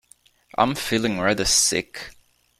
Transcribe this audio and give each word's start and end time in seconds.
I'm 0.57 0.73
feeling 0.73 1.19
rather 1.19 1.45
sick! 1.45 2.09